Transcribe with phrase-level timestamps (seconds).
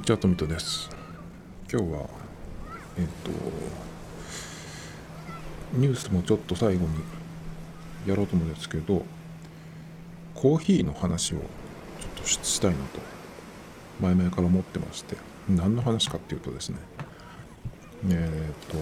[0.00, 0.88] にちは、トミトです。
[1.70, 2.08] 今日は、
[2.96, 3.30] えっ、と、
[5.74, 6.88] ニュースもちょっと最後に
[8.06, 9.04] やろうと思うんですけど、
[10.34, 11.42] コーヒーの話をちょっ
[12.22, 12.82] としたいなと、
[14.00, 15.18] 前々から思ってまして、
[15.50, 16.78] 何の話かっていうとですね、
[18.08, 18.78] えっ、と、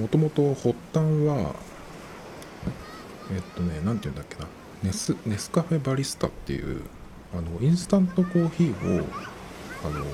[0.00, 1.56] もともと発端は、
[3.34, 4.46] えっ、とね、なんて言うんだっけな、
[4.84, 6.82] ネスネスカフェバリスタっていう
[7.34, 9.06] あのインスタントコーヒーを
[9.84, 10.04] あの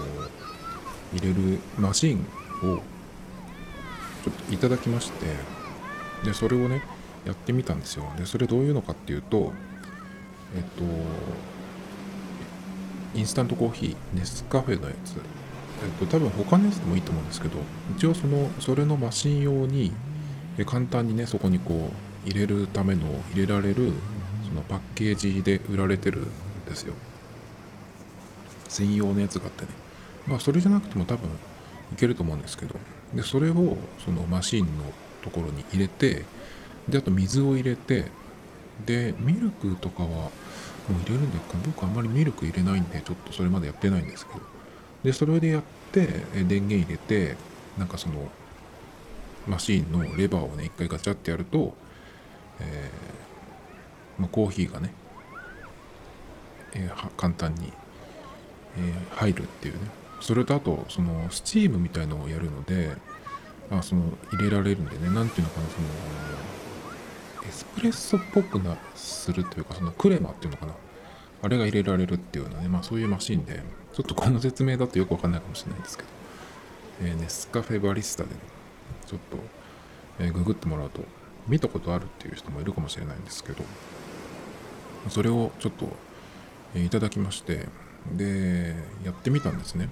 [1.12, 2.27] 入れるマシン
[2.62, 2.83] を
[4.25, 5.27] ちょっといただきまして
[6.25, 6.83] でそれをね
[7.27, 8.05] やってみたんですよ。
[8.17, 9.53] でそれどういうのかっていうと
[10.56, 10.83] えっと
[13.15, 15.17] インスタントコーヒーネスカフェのやつ。
[15.84, 17.56] えっと多分他のやつでもいいと思うんですけど
[17.97, 19.92] 一応そのそれのマシン用に
[20.67, 21.91] 簡単にねそこにこ
[22.25, 23.92] う入れるための入れられる
[24.48, 26.27] そのパッケージで売られてるん
[26.67, 26.94] ですよ。
[28.73, 29.69] 専用のやつがあってね。
[30.27, 31.28] まあそれじゃなくても多分
[31.92, 32.75] いけると思うんですけど。
[33.15, 34.84] でそれをそのマシンの
[35.23, 36.25] ところに入れて
[36.89, 38.06] であと水を入れて
[38.87, 40.31] でミルクとかはも
[40.91, 44.41] う入れるんですか僕あんまりミルク入れないんでちょっとそれまでやってないんですけど。
[45.05, 45.62] でそれでやっ
[45.93, 47.37] て電源入れて
[47.77, 48.31] なんかその
[49.47, 51.75] マシンのレバーをね一回ガチャってやると、
[52.61, 54.93] えーまあ、コーヒーがね、
[56.75, 57.73] えー、簡単に
[58.78, 59.81] え、入るっていうね。
[60.20, 62.97] それとあとそのスチームみたいのをやるので、
[63.70, 65.11] まあ、その入れられるんでね。
[65.12, 65.89] 何ていうのかなその
[67.48, 70.75] エスプレッソっぽくなするというかそのクレマっていうのかな。
[71.43, 72.69] あれが入れられるっていうのはね。
[72.69, 73.62] まあそういうマシンで
[73.93, 76.09] ちょっとこの説明だとよくわかんないかもしれないんですけど、
[77.03, 78.37] えー、ネスカフェバリスタでね。
[79.06, 79.39] ちょっと、
[80.25, 81.03] え、ググってもらうと
[81.48, 83.65] 見たことあるっていう人もいるかもしれないんですけど。
[85.09, 85.89] それをちょっと、
[86.75, 87.66] え、いただきまして。
[88.17, 88.75] で
[89.05, 89.89] やってみたんですね。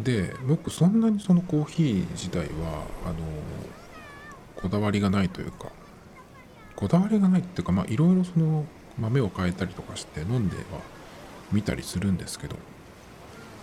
[0.00, 3.16] で僕そんなにそのコーヒー自体はあの
[4.56, 5.70] こだわりがないというか
[6.74, 8.66] こだわりがないっていうかまあいろいろその
[8.98, 10.62] 豆を変えたりとかして飲んでは
[11.52, 12.56] 見たりするんですけど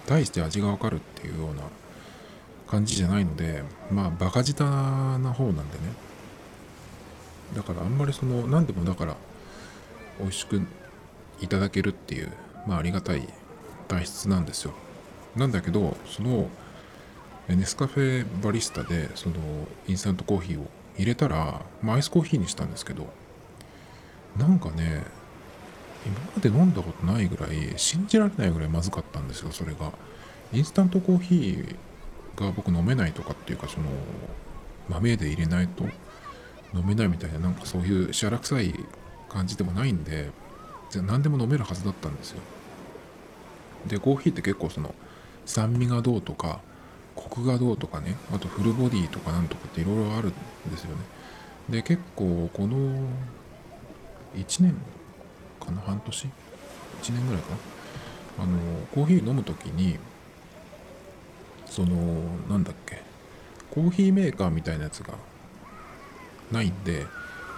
[0.07, 1.61] 大して味がわかるっていうような
[2.67, 6.13] 感じじゃないのでまあバカ舌な方なんでね。
[7.55, 9.15] だからあんまりその何でもだから
[10.19, 10.61] 美味しく
[11.39, 12.31] いただけるっていう
[12.65, 13.27] まあ、ありがたい
[13.87, 14.73] 体質なんですよ。
[15.35, 16.49] なんだけど、その、
[17.47, 19.35] ネスカフェバリスタで、その、
[19.87, 23.11] インスタントコーヒーを入れたら、まあ、アイスコーヒーにしたんですけど、
[24.37, 25.03] なんかね、
[26.05, 29.91] 今まで飲んだことないぐらい、信じられないぐらいまずかったんですよ、それが。
[30.51, 31.75] インスタントコーヒー
[32.39, 33.87] が僕飲めないとかっていうか、その、
[34.89, 35.83] 豆で入れないと
[36.73, 38.73] 飲めないみたいな、なんかそういうしゃらくさい
[39.29, 40.31] 感じでもないんで、
[41.01, 42.39] 何でも飲めるはずだったんですよ。
[43.87, 44.93] でコーヒーって結構その
[45.45, 46.59] 酸味がどうとか
[47.15, 50.31] コクがどうとかねあとフルボディとかなんとかっていろいろあるん
[50.71, 50.97] ですよね。
[51.69, 52.77] で結構この
[54.35, 54.75] 1年
[55.59, 56.27] かな半年
[57.01, 57.51] ？1年ぐらいか
[58.37, 58.43] な？
[58.43, 58.57] あの
[58.93, 59.97] コーヒー飲む時に
[61.65, 61.95] その
[62.49, 63.01] なんだっけ
[63.69, 65.13] コーヒーメーカーみたいなやつが
[66.51, 67.05] ないんで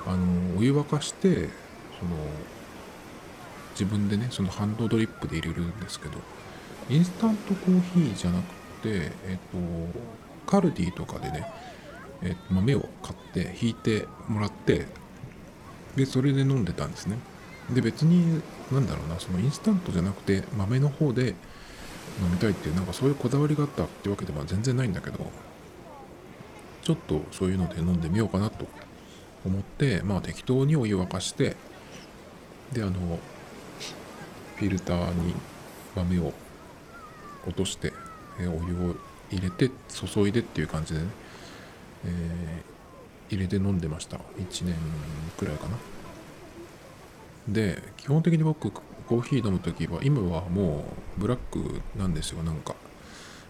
[0.07, 1.49] あのお湯沸かして
[1.99, 2.15] その
[3.75, 6.17] 自分でねそのハンドドリップで入れるんですけど
[6.89, 8.43] インスタントコーヒーじゃなく
[8.81, 11.51] てえっ、とカルディとかでね、
[12.21, 14.85] えっと豆を買って引いてもらって
[15.95, 17.17] でそれで飲んでたんですね。
[17.73, 18.41] で別に
[18.71, 21.29] なんだろうなそのインスタントじゃなくて豆の方で
[22.21, 25.19] 飲みたいっていうなんかそういうこだわりがあったってわけでは全然ないんだけど
[26.83, 28.67] ちょっとそういうので飲んでみようかなと
[29.45, 31.55] 思ってまあ適当にお湯沸かして
[32.71, 32.93] であの
[34.55, 35.33] フィルターに
[35.95, 36.33] 豆を
[37.45, 37.93] 落として、
[38.39, 38.95] えお湯を
[39.31, 41.05] 入れて注いでっていう感じでね、
[42.05, 44.17] えー、入れて飲んでました。
[44.17, 44.75] 1年
[45.37, 45.77] くらいかな。
[47.47, 50.85] で基本的に僕コーヒー飲む時は今はも
[51.17, 52.75] うブラックなんですよなんか。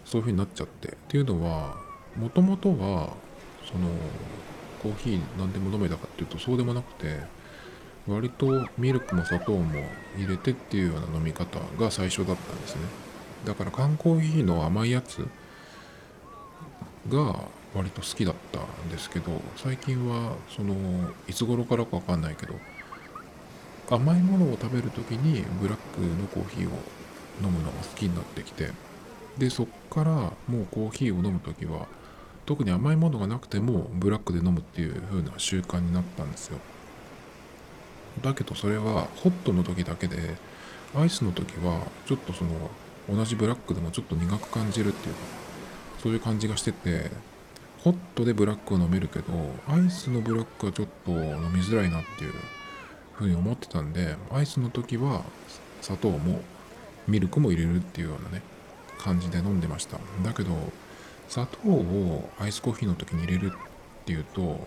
[0.04, 0.88] そういう風になっちゃって。
[0.88, 1.76] っていうのは
[2.16, 3.14] もともとは
[3.64, 3.88] その
[4.82, 7.20] コーヒー何でも飲めたかっていうとそうでもなくて
[8.06, 9.80] 割とミルクも砂糖も
[10.16, 12.82] 入れてっていうような飲み方が最初だったんですね。
[13.44, 15.26] だから缶コーヒーの甘いやつ
[17.08, 20.74] が割と好きだったんですけど最近はその
[21.28, 22.54] いつ頃からか分かんないけど
[23.88, 26.72] 甘いものを食べる時にブラックのコーヒーを
[27.42, 28.70] 飲むのが好きになってきて
[29.38, 30.10] でそっから
[30.48, 31.86] もうコーヒーを飲む時は
[32.46, 36.60] 特に甘いものがなくてもブラックで飲むっていう風な習慣になったんですよ。
[38.22, 40.36] だけどそれはホットの時だけで
[40.94, 42.50] アイスの時はちょっとその
[43.08, 45.20] 同じブラックでもちょっと苦く感じるっていうか
[46.02, 47.10] そういう感じがしてて
[47.80, 49.32] ホットでブラックは飲めるけど
[49.68, 52.32] アイスのブラックはちょっと飲みづらいなっていう
[53.14, 55.22] ふうに思ってたんでアイスの時は
[55.80, 56.40] 砂糖も
[57.06, 58.42] ミルクも入れるっていうようなね
[58.98, 59.98] 感じで飲んでました。
[60.24, 60.50] だけど
[61.28, 64.60] 砂糖をアイスコーヒーの時に入れるっていうと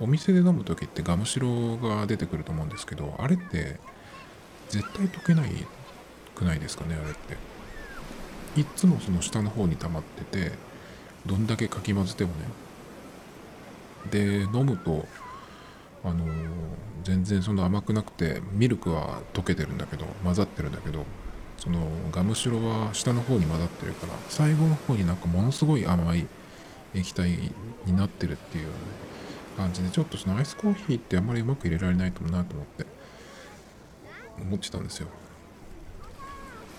[0.00, 3.76] お店で飲む時ってガムシロが出てくると思うんですけどあれって
[4.68, 5.50] 絶対溶けない
[6.34, 7.36] くないですかねあれって。
[8.56, 10.52] いっつもその下の方に溜まってて
[11.26, 12.36] どんだけかき混ぜてもね。
[14.10, 15.06] で飲むと
[16.04, 16.28] あのー
[17.08, 21.06] 全然その甘くなくてミルクは溶けてるんだけど混ざってるんだけど
[21.56, 26.26] そのガムシロは下の方に混ざってるから最後の方になんかものすごい甘い
[26.94, 27.30] 液体
[27.86, 28.68] になってるっていう
[29.58, 32.86] 感じでちょっとそのアイスコーヒーってあんまりうまく入れられないとなと思って
[34.40, 35.08] 思ってたんですよ。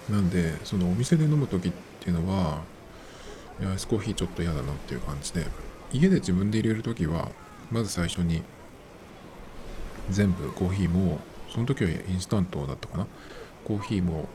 [0.09, 2.61] なんでそのお店で飲む時っていうのは
[3.61, 5.45] アイスコーヒーちょっと嫌だなっていう感じで
[5.91, 7.29] 家で自分で入れる時は
[7.69, 8.41] まず最初に
[10.09, 11.19] 全部コーヒーも
[11.53, 13.07] その時はインスタントだったかな。
[13.65, 14.29] コーヒーも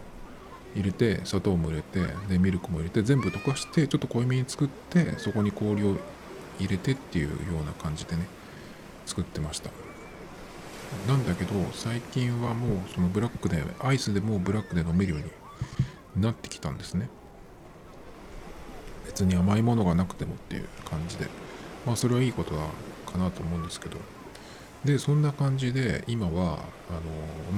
[0.76, 5.96] 入れて砂糖も入れてでミルクも入れて全部溶かしてちょっと濃いめに作ってそこに氷を
[6.58, 8.26] 入れてっていうような感じでね
[9.06, 9.70] 作ってました。
[11.08, 17.08] なんだけど最近はもうそのブラックでアイスでもブラックで飲めるようになってきたんですね。
[19.06, 21.28] 別に甘いものがなくてもっていう感じで。
[21.84, 22.62] まあそれはいいことだ
[23.10, 23.98] かなと思うんですけど。
[24.84, 26.32] でそんな感じで今は
[26.90, 27.00] あの、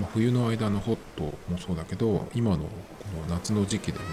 [0.00, 2.62] まあ、冬の間のホットもそうだけど今のこ
[3.28, 4.04] の夏の時期でも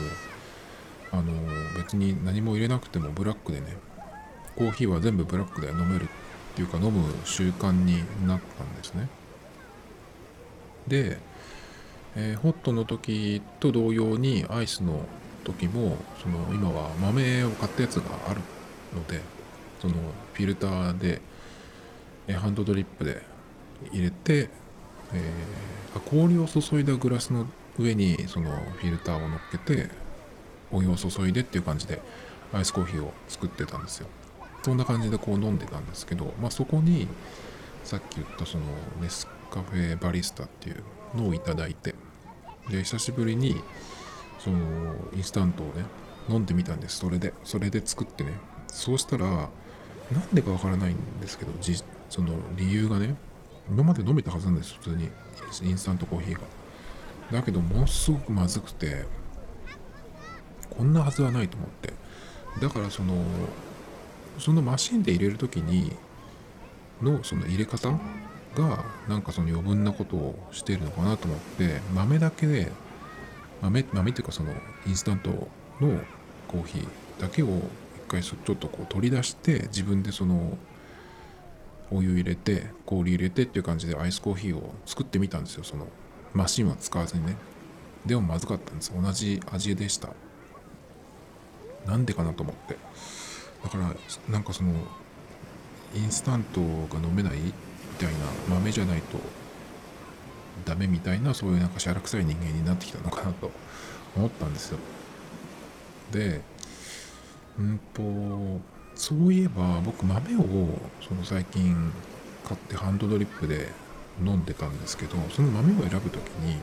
[1.11, 1.31] あの
[1.77, 3.77] 別に何も入れなくてもブラックでね
[4.55, 6.07] コーヒーは全部ブラックで飲めるっ
[6.55, 7.97] ていうか飲む習慣に
[8.27, 9.07] なったんですね。
[10.87, 11.17] で、
[12.15, 15.05] えーホットの時と同様にアイスの
[15.43, 18.41] 時もその今は豆を買ったやつがある
[18.93, 19.21] ので
[19.81, 19.93] その
[20.33, 21.21] フィルターで
[22.35, 23.21] ハンドドリップで
[23.91, 24.49] 入れて、
[25.13, 27.45] えー氷を注いだグラスの
[27.77, 29.89] 上にそのフィルターを乗っけて
[30.71, 32.01] お湯を注いでっていう感じで
[32.51, 34.07] アイスコーヒーを作ってたんですよ。
[34.63, 37.07] そんな感じでこう飲んでたんですけど、まあ、そこに
[37.83, 38.63] さっき言ったその
[39.01, 40.83] ネスカフェバリスタっていう
[41.15, 41.93] のをいただいて
[42.69, 43.61] で久しぶりに
[44.39, 44.57] その
[45.13, 45.83] インスタントをね
[46.29, 46.99] 飲んでみたんです。
[46.99, 48.31] それでそれで作ってね。
[48.67, 53.15] そうしたらなんでかわからないんですけどじその理由がね
[53.69, 54.75] 今まで飲めたはずなんです。
[54.75, 55.09] 普通に
[55.63, 56.39] インスタントコーヒーが。
[57.31, 59.05] だけどものすごくまずくて
[60.69, 61.93] こんなはずはないと思って。
[62.61, 63.13] だからその
[64.39, 65.93] そのマシンで入れる時に
[67.01, 67.91] のその入れ方
[68.55, 72.71] がなんかその余分なことをしているのかなと思って豆だけで
[73.61, 74.53] 豆豆っていうかその
[74.85, 75.99] インスタントの
[76.47, 77.61] コーヒーだけを一
[78.07, 80.57] 回ちょっとこう取り出して自分でその
[81.91, 85.63] お湯入れて氷入れてっていう感じでアイスコーヒーを作ってみたんですよ。
[85.63, 85.87] その
[86.33, 87.35] マシンは使わずにね。
[88.05, 88.91] でもまずかったんです。
[88.93, 90.09] 同じ味でした。
[91.85, 92.77] なんでかなと思って。
[93.63, 93.95] だから
[94.29, 94.73] なんかその
[95.95, 97.51] インスタントが飲めないみ
[97.97, 99.19] たいな豆じゃないと
[100.65, 103.51] ダメみたいなそういうなんかしゃらくさい人間になってきたのかなと
[104.15, 104.79] 思ったんですよ。
[106.11, 106.41] で
[107.57, 108.61] うんと
[108.95, 110.67] そういえば僕豆を
[111.01, 111.91] その最近
[112.43, 113.69] 買ってハンドドリップで
[114.23, 116.57] 飲んでたんですけどその豆を選ぶ時に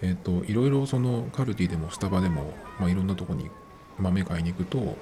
[0.00, 3.50] えっ、といろいろそのカルディでもスタバでも、まあ、いろんなとこに
[3.98, 4.96] 豆買いに行くと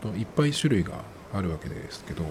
[0.00, 0.92] そのいっぱい種類が
[1.32, 2.24] あるわけですけど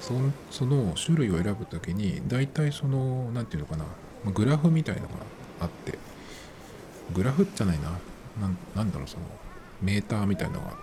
[0.00, 3.82] そのその種類を選ぶ時に大体その何て言うのか
[4.24, 5.08] なグラフみたいのが
[5.60, 5.98] あって
[7.14, 7.90] グラフじゃないな
[8.40, 9.22] なんなんだろうその
[9.80, 10.74] メーターみたいのがあっ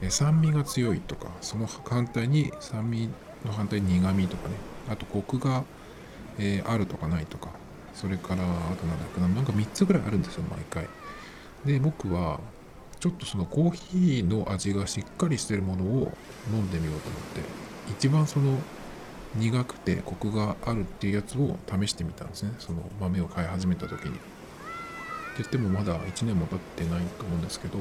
[0.00, 3.08] て酸味が強いとかその反対に酸味
[3.44, 4.54] の反対に苦味とかね
[4.88, 5.64] あとコクが、
[6.38, 7.50] えーあるとかないとか
[7.94, 10.86] それからあとなんだっけななんか3つぐらいあるんですよ毎回。
[11.64, 12.40] で僕は
[13.00, 16.12] ちょっとそのコーヒーの味がしっかりしてるものを
[16.52, 17.40] 飲んでみようと思って
[17.92, 18.58] 一番その
[19.34, 22.52] 苦くてコクがあるっていうやつを試してみたんですね。
[22.58, 24.10] その豆を買い始めた時に。
[24.10, 24.22] って
[25.38, 27.78] 言ってもまだ1年も経ってないと思うんですけど。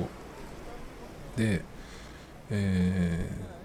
[1.37, 1.61] で、
[2.49, 3.55] えー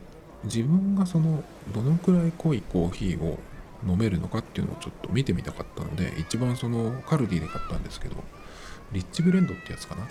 [0.45, 1.43] 自分がその
[1.75, 3.39] どのくらい濃いコーヒーを
[3.87, 8.17] 飲めるのかっていうのをちょっと見てみたかったので一番そのカルディで買ったんですけど
[8.93, 10.09] リッチブレンドってやつかな。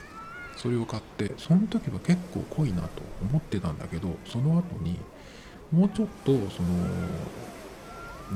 [0.59, 4.99] それを買ってその時は結構濃いなと思ってたんだけどその後に
[5.71, 6.69] もうちょっとその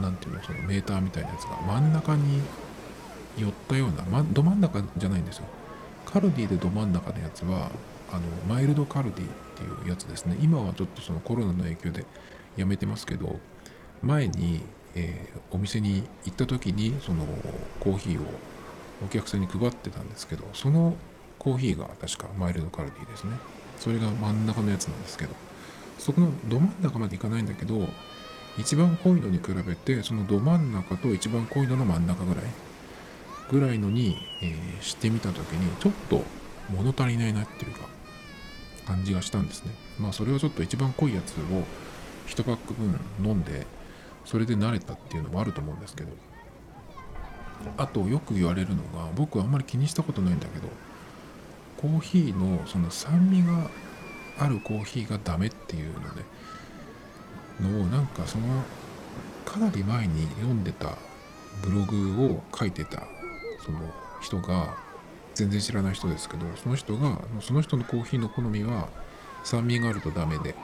[0.02, 2.40] 何ていうのそのメーターみたいなやつが真ん中に
[3.38, 5.46] 寄ったような、ま、ど真ん中じゃないんですよ。
[6.06, 7.72] カルディでど真ん中のやつは
[8.12, 10.38] あのマイルドカルディっていうやつですね。
[10.42, 12.06] 今はちょっとそのコロナの影響で
[12.56, 13.40] やめてますけど
[14.02, 14.62] 前に、
[14.96, 17.26] えー、お店に行った時にその
[17.80, 18.26] コーヒーを
[19.04, 20.96] お客さんに配ってたんですけどその
[21.44, 23.38] コーヒーが確かマイルドカルディですね。
[23.78, 25.36] それが真ん中のやつなんですけど
[25.98, 27.88] そこのど真ん中までいかないんだけど
[28.58, 32.44] 一番濃いのに比べてそのど真ん中と一番濃いのの真ん中ぐらい
[33.52, 36.24] ぐらいのに、えー、してみた時にちょっと
[36.70, 37.80] 物足りないなっていうか
[38.86, 39.72] 感じがしたんですね。
[40.00, 41.44] まあそれはちょっと一番濃いやつを
[42.28, 43.66] 1パック分飲んで
[44.26, 46.12] それで慣れたっていうのもあると思うんですけど
[47.78, 50.68] あとよく言われるのが僕はあんまり気にしたことないんだけど
[51.84, 53.70] コーヒーのその酸味が
[54.40, 56.24] あるコーヒーがダメっていうので
[57.60, 58.46] のをなんかその
[59.44, 60.98] かなり前に読んでた
[61.62, 63.04] ブログを書いてた
[63.66, 63.80] その
[64.22, 64.78] 人が
[65.36, 68.88] 全然知らない人ですけどその人がその人のコーヒーの好みは
[69.44, 70.56] 酸味があるとダメでっ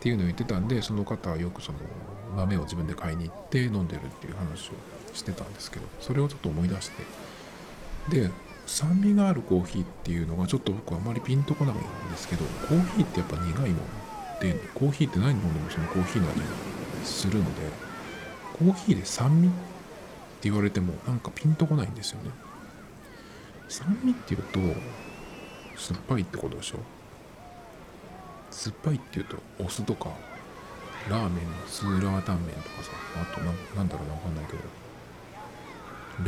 [0.00, 1.78] ていうのを言ってたんでその方はよくその
[2.36, 4.72] 豆を自分で買いに行って飲んでるっていう話を
[5.14, 7.04] してたんですけどそれをちょっと思い出して。
[8.08, 8.30] で
[8.68, 11.82] 酸味があるコーヒーっていうのがちょっと僕はあまりピンとこないんで
[12.18, 16.46] すけどコーヒーってやっぱ苦いものでコーヒーって何飲んでもそのコーヒーの味が
[17.02, 17.50] するので
[18.58, 19.56] コーヒーで酸味って
[20.42, 22.30] 言われてもなんかピンとこないんですよね。
[23.68, 24.60] 酸味っていうと
[25.76, 26.78] 酸っぱいってことでしょ？
[28.50, 30.10] 酸っぱいっていうとお酢とか
[31.08, 33.40] ラーメンのスーラータンメンとかさあと
[33.76, 34.58] なんだろうなわかんないけど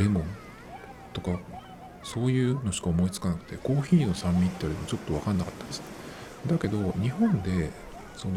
[0.03, 0.23] レモン
[1.13, 1.31] とか
[2.03, 5.81] そういうのしか思いつかなくてコーヒーの酸味って言われてもちょっと分かんなかったです
[6.47, 7.69] だけど日本で
[8.15, 8.33] その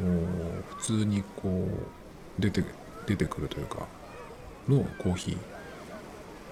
[0.77, 1.69] 普通にこ
[2.39, 2.65] う出て
[3.07, 3.87] 出てくるというか
[4.69, 5.39] のコーヒー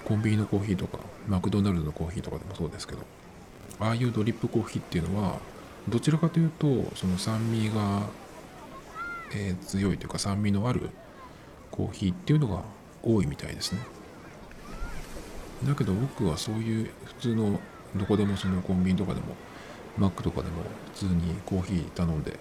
[0.05, 3.03] コンビニのコーヒーとかマクドナルドのコーヒーとかでもそうですけど
[3.81, 5.39] ああいうドリップコーヒーっていうのは
[5.89, 6.67] どちらかというと
[6.97, 8.03] その酸味が、
[9.35, 10.91] えー、強いというか酸味のある
[11.71, 12.63] コーヒーっていうのが
[13.03, 13.81] 多いみたいですね。
[15.67, 17.61] だけど僕はそういう普通の
[17.97, 19.37] どこでもそのコンビニとかでも
[19.99, 20.63] マックとかでも
[20.95, 22.39] 普通にコーヒー頼んで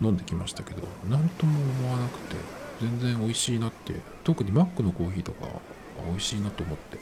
[0.00, 2.36] 飲んできましたけど何とも思わなくて
[2.80, 3.94] 全然美味しいなって
[4.24, 5.46] 特にマックのコーヒーとか
[6.06, 6.98] 美味しいなと思って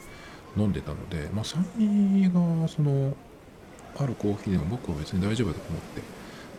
[0.57, 3.15] 飲んでたのでまあ酸味がその
[3.97, 6.01] あるコーヒーでも僕は別に大丈夫だと思って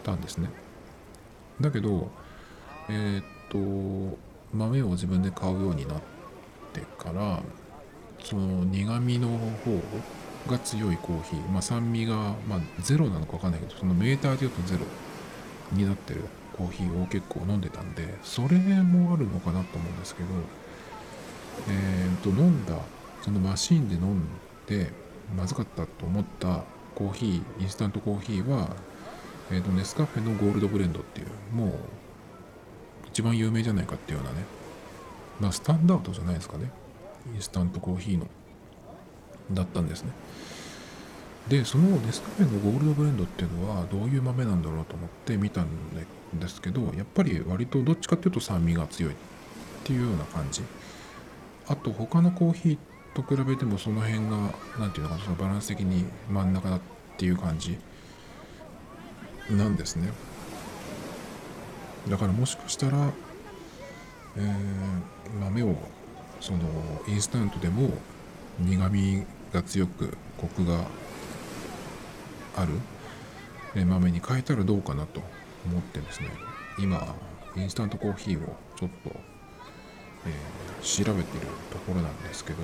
[0.02, 0.50] たんですね。
[1.60, 2.10] だけど
[2.88, 3.24] えー、っ
[4.12, 4.18] と
[4.52, 6.00] 豆を自分で買うようになっ
[6.72, 7.42] てから
[8.24, 9.80] その苦味の方
[10.48, 14.86] が強いコーヒー、まあ、酸味が、まあ、ゼロなのか分かんないけどそのメーターで言うとゼロ
[15.72, 16.22] になってる
[16.56, 20.28] コーヒーを結構飲んでたんでそれもあるのかなと思うんですけど
[21.68, 22.78] えー、と飲んだ
[23.22, 24.26] そのマシンで飲ん
[24.66, 24.90] で
[25.36, 26.64] まずかったと思った
[26.94, 28.74] コーヒーインスタントコーヒーは、
[29.50, 31.72] えー、とネスカフェのゴールドブレンドっていうもう
[33.08, 34.44] 一番有名じゃないかっていうようなね
[35.40, 36.70] まあスタンダードじゃないですかね。
[37.34, 38.26] インスタントコーヒーの
[39.52, 40.10] だったんですね。
[41.48, 45.66] でそのネスカフェのゴールドブレンドっていうのはどういう豆なんだろうと思って見たん
[46.34, 49.14] ですけどやっぱり割とどっちかっていうと酸味が強いっ
[49.82, 50.62] ていうような感じ。
[51.68, 52.78] あと他のコーヒー
[53.14, 56.80] と比べてもその辺が何て言うのかそのバランス的に真ん中だっ
[57.16, 57.78] ていう感じ。
[59.50, 60.12] なんですね。
[62.08, 63.12] だからもしかしたら、
[64.36, 65.76] えー、豆を
[66.42, 66.58] その
[67.06, 67.88] インスタントでも
[68.58, 70.84] 苦みが強くコクが
[72.56, 75.22] ある豆に変えたらどうかなと
[75.64, 76.30] 思ってですね
[76.80, 77.14] 今
[77.56, 79.12] インスタントコーヒーをちょっと、
[80.26, 82.62] えー、調べてるところなんですけど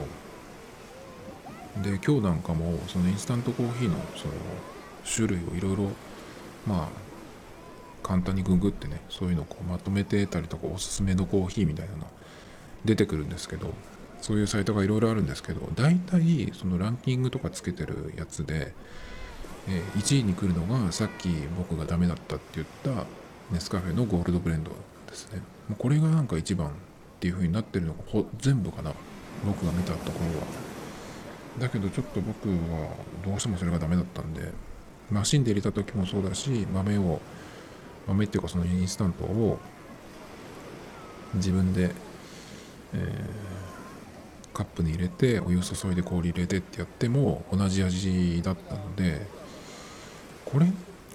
[1.80, 4.35] で今日なんかもそのインスタントコーヒーのその
[5.06, 5.92] 種類をいろいろ
[6.66, 6.88] まあ
[8.02, 12.06] 簡単にググってねそういうのをこうまとめてたりとかおすすめのコーヒーみたいなの
[12.85, 13.73] 出てくるんですけど
[14.20, 18.75] そういうサイトがいろいろあるんですけど大体そのランキングとかつけてるやつで、
[19.68, 23.06] え、1位に来るのがさっき僕がダメだったって言った
[23.52, 24.70] ネスカフェのゴールドブレンド
[25.06, 25.40] ですね。
[25.68, 26.70] もうこれがなんか一番っ
[27.20, 28.92] ていう風になってるのがほ全部かな
[29.44, 30.47] 僕が見たところは。
[31.58, 32.88] だけどちょっと僕は
[33.25, 34.52] どうしてもそれがダメだったんで
[35.11, 37.20] マシンで入れた時もそうだし豆を
[38.06, 39.58] 豆っていうかそのインスタントを
[41.35, 41.90] 自分で、
[42.95, 49.26] えー、カップに入れてお湯を注いで氷入れてってやっても同じ味だったので
[50.45, 50.66] これ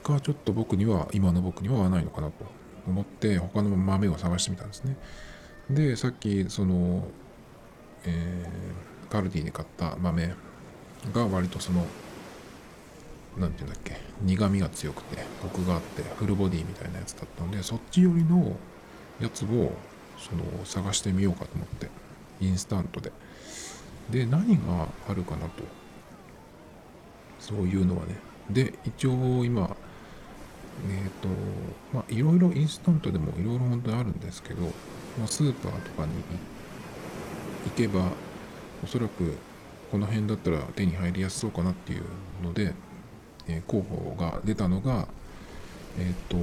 [0.03, 2.46] がちょっと僕には今の僕には合わないのかなと
[2.88, 4.98] 思って他の豆を探してみたんですね。
[5.70, 7.08] でさっきその、
[8.06, 10.34] えー、カルディで買った豆
[11.13, 11.86] が割とその
[13.38, 18.56] 何て言うんだっけ苦みが強くてコクがあってフルボディみたいなやつだったのでそっち寄りの
[19.20, 19.72] やつを
[20.30, 21.89] その探してみようかと思って
[22.42, 23.12] インスタントで。
[24.10, 25.63] で何があるかなと。
[27.39, 28.15] そういうのはね。
[28.50, 29.75] で一応今
[30.89, 31.30] えっ、ー、と
[31.94, 34.62] まあいろいろインスタントでもいろいろ本当にあるんですけど、
[35.18, 36.13] まあ、スーパーとかに
[37.65, 38.12] 行けば
[38.84, 39.38] おそらく
[39.92, 42.03] この辺だったら手に入りやすそうかなっていう
[42.44, 42.74] ので、
[43.48, 45.08] えー、候補が出たのが
[46.00, 46.38] えっ、ー、と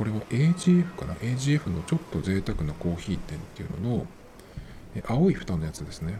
[0.00, 4.06] これは AGF かな？AGF のちょっと贅沢なコーヒー店っていうのの、
[5.06, 6.18] 青い蓋のやつですね。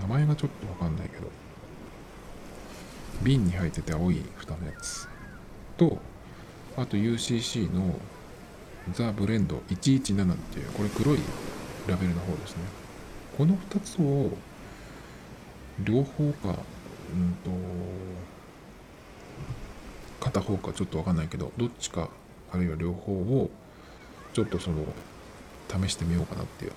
[0.00, 1.26] 名前がちょっとわかんないけど。
[3.24, 5.08] 瓶に入ってて青い蓋のやつ。
[5.76, 5.98] と
[6.76, 7.98] あと UCC の
[8.92, 11.18] ザ・ブレンド117っていうこれ黒い
[11.88, 12.62] ラベルの方ですね。
[13.36, 14.30] この2つを
[15.82, 17.50] 両方かうんと
[20.20, 22.10] 片方かちょっとわかんないけどどっちか
[22.54, 23.50] あるいは両方を
[24.32, 24.84] ちょっとその
[25.68, 26.72] 試してみようかなっていう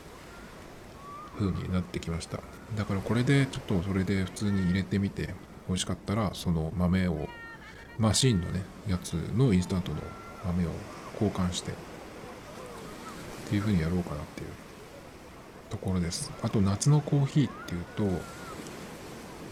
[1.38, 2.40] 風になってきました。
[2.76, 5.36] だからこれでちょっとそれで普通に入れてみて
[5.68, 7.30] 美味しかったらその豆を
[8.00, 9.98] マシンのねやつのインスタントの
[10.46, 10.70] 豆を
[11.14, 11.74] 交換してっ
[13.50, 14.48] ていう風にやろうかなっていう
[15.70, 16.32] ところです。
[16.42, 18.04] あと夏のコーヒーっていうと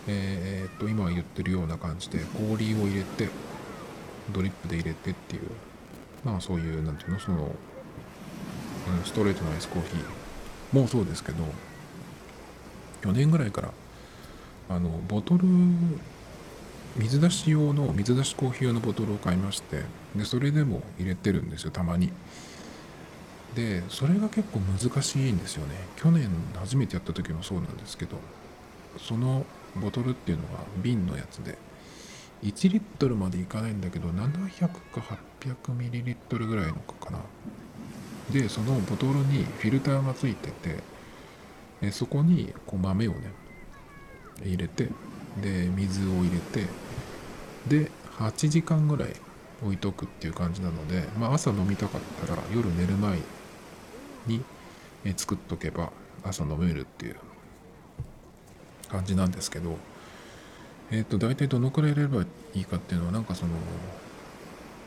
[0.08, 3.30] えー、っと今言ってるような感じで氷を入れて
[4.32, 5.42] ドリップで入れてっていう
[6.26, 7.52] まあそういう何ていうのその、
[9.06, 11.44] ストレートのアイスコーヒーもそうですけど
[13.04, 13.70] 4年ぐらいから
[14.70, 15.46] あのボトル
[16.98, 19.84] 水出し用の水出しコーヒー用のボトルを買いまして
[20.16, 22.12] でそれでも入れてるんですよたまに。
[23.54, 25.76] でそれが結構難しいんですよね。
[25.96, 28.18] 去年初めてやった時もそうなんですけど
[29.00, 29.46] その
[29.76, 31.58] ボトルっていうのが瓶のやつで
[32.44, 37.20] 1リットルまでいかないんだけど700か800ミリリットルぐらいのかな。
[38.32, 40.80] でそのボトルにフィルターがついてて
[41.82, 43.32] えそこにこう豆をね
[44.44, 44.90] 入れて
[45.42, 46.68] で水を入れて
[47.68, 49.10] で8時間ぐらい
[49.64, 53.20] 置いとくっていう感じなので、まあ、朝飲みたかったら夜寝る前
[54.28, 54.42] に
[55.16, 55.92] 作っとけば
[56.24, 57.18] 朝飲めるっていう
[58.90, 59.78] 感じなんですけど
[60.92, 63.52] えっ、ー、と大体どのくらい入れればいいかっていうのはなんかその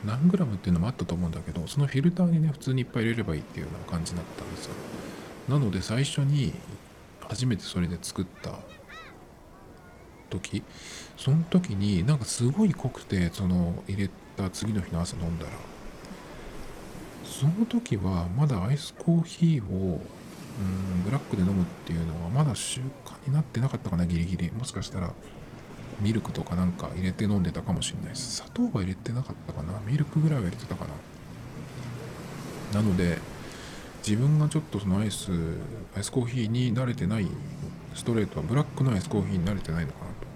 [0.05, 4.73] 何グラムっていうのもあったと思うんだけどそのフィルターにね普通にいっぱい入れればいいっていうような感じだったんですよ。
[5.49, 6.53] なので最初に
[7.21, 8.59] 初めてそれで作った
[10.29, 10.63] 時
[11.17, 15.51] その時になんかすごい濃くてその入れた次の日の朝飲んだら。
[17.25, 20.01] その時はまだアイスコーヒーを
[20.59, 24.51] うんブラックで飲むっていうのはまだ習慣になってなかったかなギリギリ。
[24.51, 25.13] もしかしたら。
[26.01, 28.37] ミルクとかなんか入れて飲んでたかもしれないです。
[28.37, 29.79] 砂糖は入れてなかったかな。
[29.85, 30.85] ミルクぐらいは入れてたか
[32.73, 32.81] な。
[32.81, 33.17] なので
[34.05, 35.31] 自分がちょっとそのアイス
[35.95, 37.27] アイスコーヒーに慣れてない
[37.95, 40.27] ストレートはブラックのアイスコーヒーに慣れてないのかなと。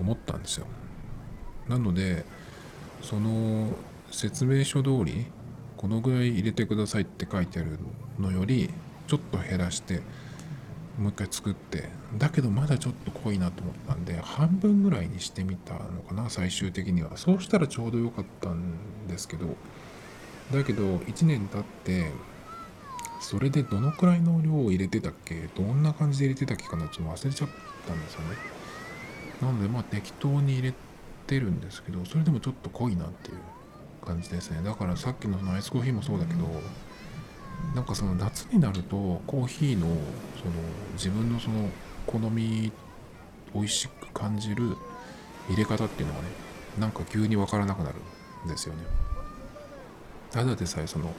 [0.00, 0.66] 思ったんですよ。
[1.68, 2.24] なので
[3.02, 3.68] その
[4.10, 5.26] 説明書通り
[5.76, 7.78] このぐらい入れてくださいって書いてある
[8.18, 8.70] のより
[9.06, 10.00] ちょっと減らして
[10.98, 17.16] もう一回作ってだけどまだちょっと濃いなと思ったんで半分ぐらいにしてみたのかな最終的には。
[17.16, 19.56] そうしたらちょうど良かったんですけど
[20.52, 22.10] だけど1年経って
[23.20, 27.48] それでどのくらいの量を入れてたっけどんな感じで入れてたっけかなちょっと忘れちゃっ
[27.86, 28.36] たんですよね。
[29.42, 30.74] なのでまあ適当に入れ
[31.26, 33.36] てるんですけどそれでもちょっと濃いなっていう
[34.04, 34.62] 感じですね。
[34.62, 36.44] だからさっきのそのアイスコーヒーもそうだけど
[37.74, 39.96] なんかその夏になるとコーヒーのその
[40.94, 41.68] 自分のその
[42.06, 42.72] 好み
[43.54, 44.76] 美味しく感じる
[45.48, 46.28] 入れ方っていうのがね
[46.78, 47.96] なんか急に分からなくなる
[48.46, 48.82] んですよね。
[50.30, 51.12] ただでさえその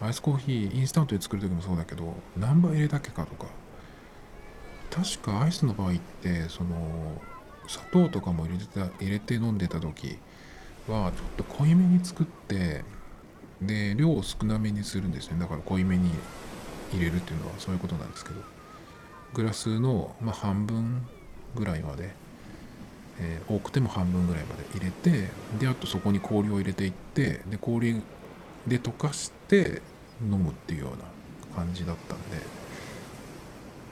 [0.00, 3.46] アイスコーヒーインスタントで作る時もそうだけど何杯入れたっけかとか
[4.90, 7.20] 確かアイスの場合ってその
[7.68, 10.18] 砂糖とかも入れてた入れて飲んでた時
[10.88, 12.84] はちょっと濃いめに作って
[13.66, 15.38] で量を少なめにするんですね。
[15.38, 16.10] だから濃いめに
[16.92, 18.40] 入れるっていうのはそういうことなんですけど。
[19.34, 21.06] グラスの、まあ、半分
[21.54, 22.10] ぐらいまで、
[23.18, 27.94] えー、多くても半分ぐらいまで入れてであとそこに氷を入れていってで氷
[28.66, 29.80] で溶かして
[30.20, 32.62] 飲むっていうような感じだったんで。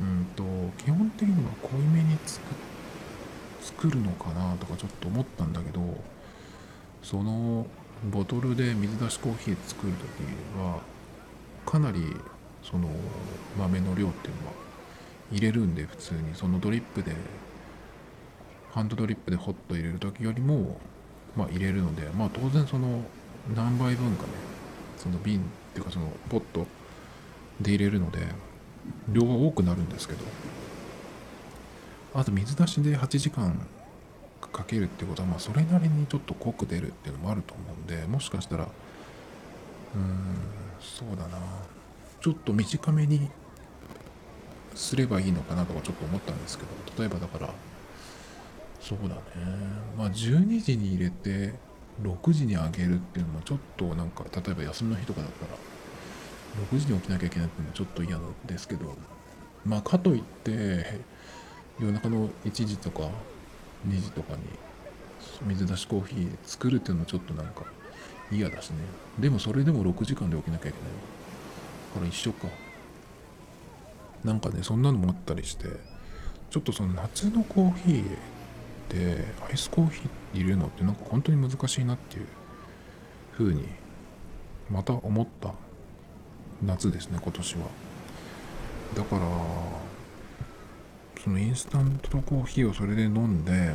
[0.00, 0.42] うんと
[0.82, 2.40] 基本的には濃いめに作
[3.60, 5.80] 作るのかなとかちょっと思ったんだけど
[7.02, 7.66] その
[8.08, 10.00] ボトルで水出しコーヒー作る時
[10.58, 10.80] は
[11.66, 12.16] かなり
[12.62, 12.88] その
[13.58, 14.52] 豆の量っていうのは
[15.30, 16.34] 入れるんで普通に。
[16.34, 17.14] そのドリップで
[18.72, 20.80] ハンドドリップでホット入れる時よりも
[21.36, 23.02] まあ入れるのでまあ当然その
[23.54, 24.28] 何倍分かね
[24.96, 25.42] その瓶っ
[25.74, 26.66] ていうかそのポット
[27.60, 28.20] で入れるので
[29.08, 30.20] 量は多くなるんですけど。
[32.12, 33.66] あと水出しで8時間
[34.52, 40.36] かけるってことはまあそれなりにちょっと濃く出るっていうのもあると思うんでもしかしたらうーん
[40.80, 41.38] そうだな。
[42.20, 43.30] ちょっと短めに
[44.74, 47.50] すればいいのかなとかちょっと思ったんですけど例えばだから
[48.80, 49.20] そうだね。
[49.96, 51.54] まあ12時に入れて
[52.02, 55.52] 6時に上げるっていうのもちょっとなんか例えば休みの日とかだったら
[56.70, 58.94] 6時に起きなきゃいけないっていうのもちょっと嫌なんですけど
[59.64, 61.00] まあかといって
[61.78, 63.08] 夜中の1時とか
[63.88, 64.40] 2時とかに
[65.42, 67.64] 水出しコーヒー作るっていうのもちょっとなんか
[68.30, 68.76] 嫌だしね。
[69.18, 70.90] でもそれでも6時間で起きなきゃいけない。
[71.94, 72.48] から一緒か。
[74.24, 75.66] なんかねそんなのもあったりして
[76.50, 78.04] ちょっとその夏のコーヒー
[79.16, 82.26] でアイスコーヒー入れるのってなんか本当に難しいなっていう
[83.32, 83.66] 風に
[84.70, 85.52] また思った
[86.62, 87.60] 夏ですね今年は。
[88.94, 89.22] だから
[91.22, 93.74] そのインスタントコーヒーをそれで飲んで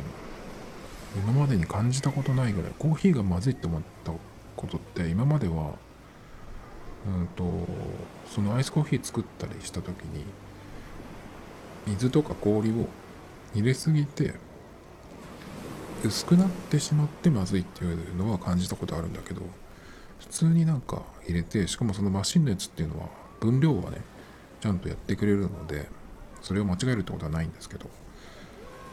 [1.16, 4.12] 今までに感じたことないぐらいコーヒーがまずいって思った
[4.56, 5.74] ことって今までは
[7.06, 7.44] うんと
[8.28, 10.24] そのアイスコーヒー作ったりした時に
[11.86, 12.88] 水とか氷を
[13.54, 14.34] 入れすぎて
[16.04, 19.42] 薄くなってしまってまずいっていうのは感じたことあるんだけど
[20.18, 23.06] 普通になんか入れてしかもそのマシンのやつっていうのは
[23.40, 23.98] 分量はね
[24.60, 25.88] ちゃんとやってくれるので
[26.46, 27.90] それを間違えるってことはないんですけど。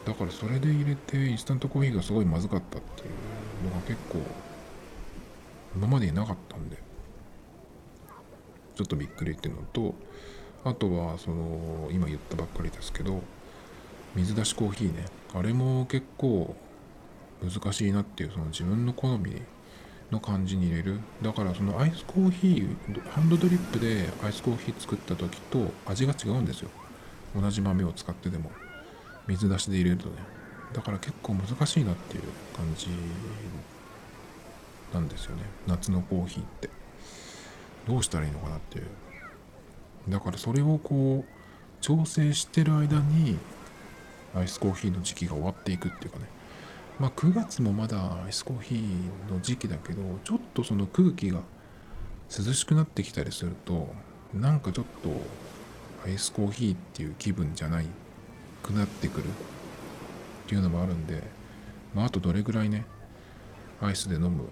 [0.04, 4.18] だからそれで入れてインスタントコーヒーがすごいまずかったっていうのが結構
[5.74, 6.82] 今までになかったんで。
[8.74, 9.94] ちょっとびっくりっていうのと
[10.64, 13.22] あとはその今言ったばっかりですけど
[14.16, 15.04] 水出しコーヒーね。
[15.32, 16.56] あれも結構
[17.40, 19.42] 難しいなっていうその自分の好み
[20.10, 20.98] の感じに入れる。
[21.22, 26.70] だからそのアイスコーヒーハンドドリップでアイスコーヒー作った時と味が違うんですよ。
[27.34, 28.50] 同じ豆を使ってでも
[29.26, 30.16] 水出しで入れるとね
[30.72, 32.22] だから結構難しいなっていう
[32.56, 32.88] 感じ
[34.92, 35.42] なんですよね。
[35.66, 36.70] 夏のコーヒーって。
[37.86, 38.86] どうしたらいいのかなっていう。
[40.08, 41.30] だからそれをこう
[41.80, 43.38] 調整してる間に
[44.34, 46.26] アイスコーヒーの時期が終わっていくっていうかね。
[46.98, 51.40] まあ9月もまだアイスコーヒーの時期だけどちょっとその空気が
[52.30, 53.88] 涼しくなってきたりすると
[54.32, 55.10] なんかちょっと
[56.04, 57.86] アイスコーヒーっていう気分じゃない
[58.62, 59.28] くなってくるっ
[60.46, 61.22] ていうのもあるんで
[61.94, 62.84] まああとどれぐらいね
[63.80, 64.48] アイスで飲む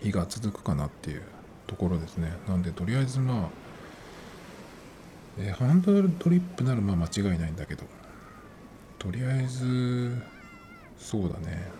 [0.00, 1.22] 日が続くかなっていう
[1.66, 2.32] ところですね。
[2.48, 3.48] なんでとりあえずまあ、
[5.38, 7.84] え、ハンドルドリップならまあ間違いないんだけど
[8.98, 10.20] とりあえず
[10.98, 11.70] そうだね。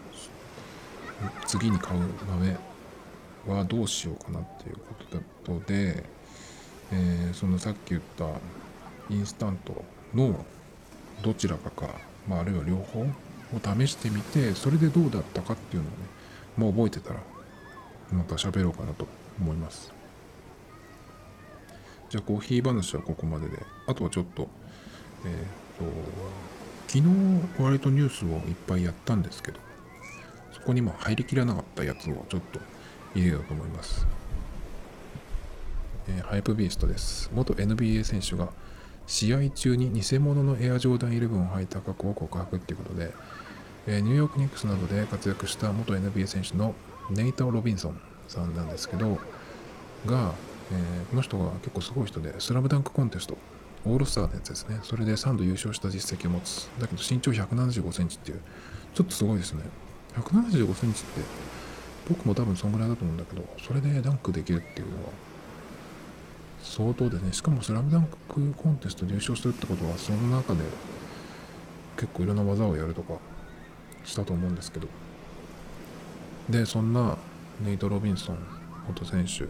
[1.47, 2.57] 次に買う豆
[3.47, 4.85] はどうしようかなっていうこ
[5.45, 6.05] とで、
[6.93, 8.27] えー、そのさっき言った
[9.11, 9.83] インスタント
[10.15, 10.45] の
[11.23, 11.89] どちらかか、
[12.29, 13.07] まあ、あるいは両方を
[13.81, 15.97] 試してみてそれでどうだったかっていうのをね
[16.57, 17.21] もう覚えてたら
[18.13, 19.07] また喋ろうかなと
[19.41, 19.93] 思います。
[22.11, 24.47] じゃあコーヒー話はここまでであとはちょっと
[25.25, 25.91] えっ、ー、と
[26.89, 27.05] 昨日
[27.59, 29.59] 割とニュースをいっぱいやったんですけど
[30.53, 32.61] そこにも入りきらなかったやつをちょっと
[33.15, 34.07] 入れようと思います、
[36.09, 37.31] えー、ハイプビーストです。
[37.35, 38.51] 元 NBA 選手が
[39.07, 43.13] 試合中に偽物のエアジョーダン11を履いた過去を告白っていうことで、
[43.87, 46.75] えー、ニューヨークニックスなどで活躍した元 NBA 選手の
[47.11, 49.19] ネイター・ロビンソンさんなんですけど
[50.07, 50.33] が、
[50.71, 53.37] えー、この人が結構すごい人でスラムダンクコンテスト
[53.85, 54.79] オールスターのやつですね。
[54.85, 56.69] それで3度優勝した実績を持つ。
[56.81, 58.41] だけど身長1 7 5センチっていう
[58.95, 59.65] ちょっとすごいですね。
[60.15, 61.21] 1 7 5センチって
[62.09, 65.11] 僕も多分そんぐらいだと思うんだけどそれでダンクできるっていうのは
[66.63, 70.61] 相当でねしかもスラムダンクコンテストで優勝してるってことはその中で
[71.97, 73.15] 結構いろんな技をやるとか
[74.05, 74.89] したと思うんですけど。
[76.49, 77.17] でそんな
[77.65, 78.39] ネイト・ロビンソン
[78.89, 79.45] 元選手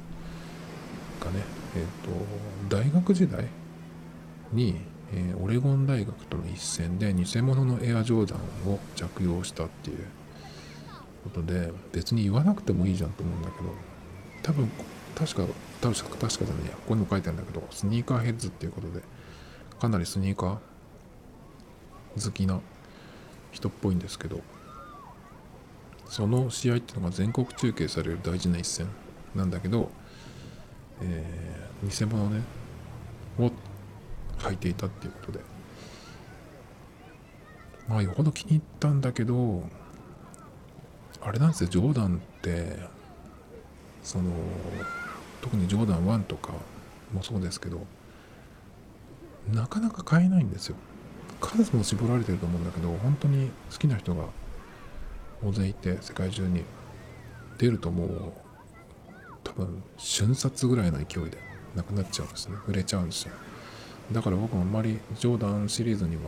[1.25, 1.42] がね
[1.75, 3.46] えっ、ー、と大学時代
[4.53, 4.77] に、
[5.12, 9.98] えー、オレゴン大学との一戦で偽物のエアジョーダンを着用したっていう
[11.25, 13.70] ことで別に言わなくてもいいじゃんと思うんだけど
[14.42, 14.70] 多分
[15.14, 15.46] 確か
[15.83, 16.71] 確か確かじゃないや。
[16.73, 19.01] ここにも書いてあるんだけどスニーカーヘッズっていうことで
[19.81, 22.61] かなりスニーカー好きな
[23.51, 24.40] 人っぽいんですけど
[26.07, 28.87] その試合っていうのが全国中継される大事な一戦
[29.35, 29.90] なんだけど、
[31.01, 32.42] えー、偽物ね
[33.38, 33.51] を
[34.38, 35.53] 履いていたっていうことで。
[37.88, 39.62] まあよほど気に入ったんだけど
[41.21, 42.79] あれなんですよジョーダンって
[44.03, 44.31] その
[45.42, 46.52] 特にジョーダン1とか
[47.12, 47.85] もそうですけど
[49.52, 50.76] なかなか買えないんですよ。
[51.40, 54.24] 数も絞られてると思うんだけど本当に好きな人が
[55.44, 56.64] 大勢いて世界中に。
[57.59, 58.33] 出るともう
[59.44, 61.38] 多分瞬殺ぐらいの勢いで
[61.76, 62.57] なくなっちゃうんですね。
[62.66, 63.33] 売れちゃうんですよ。
[64.11, 66.22] だから僕もあんまりジョーダンシリーズには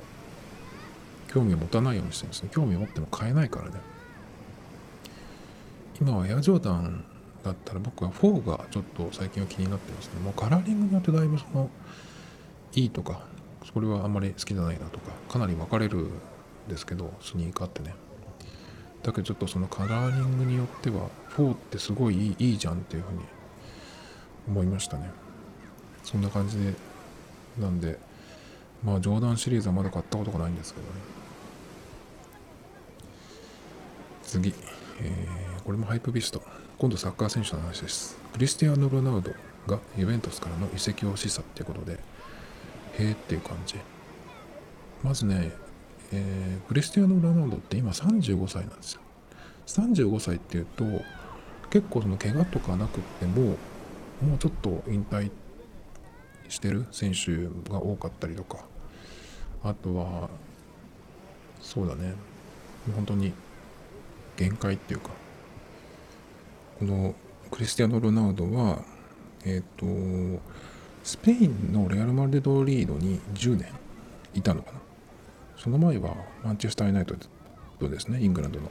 [1.29, 2.51] 興味を持たないようにしてるんですね。
[2.53, 3.73] 興味を持っても買えないからね。
[6.01, 7.05] 今はエアジョーダン
[7.45, 11.69] だったら僕は4がちょっと最近は気になってますねもうカラーリングによってだいぶその
[12.73, 13.21] いいとか
[13.73, 16.11] それはあんまり好きじゃないなとかかなり分かれるん
[16.69, 17.95] ですけどスニーカーってね。
[19.03, 23.19] だけどちょっとそのカラーリングによっては4ってすごいいいじゃんっていうふうに
[24.49, 25.11] 思いましたね。
[26.03, 26.75] そんな感じで
[27.59, 27.99] なんで
[28.83, 31.14] まあジョーダンシリーズはまだ買ったことがないんですけどね。
[34.35, 34.53] 次、
[35.01, 36.43] えー、これもハイプビスト。
[36.77, 38.19] 今度サッカー選手の話です。
[38.33, 39.31] クリスティアーノ・ロナウド
[39.73, 41.93] がユベントスからの移籍を示唆っていうことで。
[41.93, 41.99] へ
[42.99, 43.77] えっていう感じ。
[45.05, 45.53] まずね、
[46.11, 49.03] えー、クリスティアーノ・ロナウドって今35歳なんですよ。
[49.69, 50.85] 35歳っていうと
[51.71, 53.57] 結構その怪我とかなくっても
[54.21, 55.31] もうちょっと引退
[56.49, 58.65] してる選手が多かったりとか。
[59.63, 60.29] あとは
[61.61, 62.15] そうだね。
[62.97, 63.33] 本当に
[64.37, 65.11] 限界っていうか
[66.79, 67.15] この
[67.51, 68.83] クリスティアーノ・ロナウドは
[69.45, 70.43] えっ、ー、と
[71.03, 73.69] スペインのレアル・マルデドリードに10年
[74.35, 74.79] いたのかな。
[75.57, 77.15] その前はマンチェスター・ユナイト
[77.79, 78.71] ドですねイングランドの。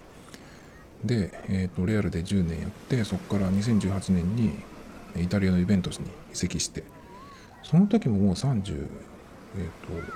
[1.03, 4.53] で、えーと、レアルで10年やってそこから2018年に
[5.17, 6.83] イタリアのイベントスに移籍して
[7.61, 8.87] その時ももう30、
[9.57, 9.67] えー
[10.01, 10.13] と、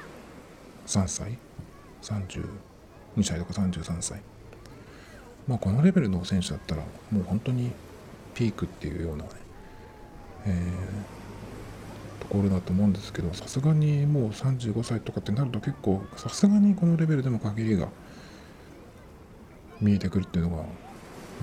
[0.88, 1.38] 3歳
[2.01, 2.43] ？32
[3.23, 4.21] 歳とか33歳。
[5.47, 7.71] まあこのレベルの選手だったらもう本当に
[8.33, 9.29] ピークっていうようなね、
[10.45, 17.88] えー、ところだと思うんですけどさすがにもう35歳とかってなると結構さすがにこのレベルでも限りが
[19.81, 20.63] 見えてくるっていうのが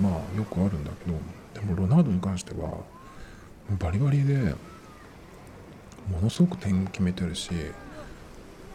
[0.01, 1.17] まあよくあるんだけど
[1.53, 2.77] でもロナウドに関しては
[3.79, 4.55] バリバリで
[6.11, 7.49] ものすごく点決めてるし